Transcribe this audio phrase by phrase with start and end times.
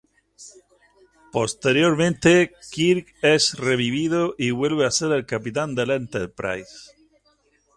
[1.31, 6.89] Posteriormente, Kirk es revivido y vuelve a ser el capitán del "Enterprise".